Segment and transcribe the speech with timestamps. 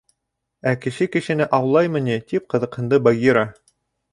[0.71, 3.45] —Ә кеше кешене аулаймы ни?— тип ҡыҙыҡһынды Багира.